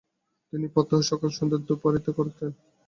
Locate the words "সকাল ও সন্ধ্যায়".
1.09-1.65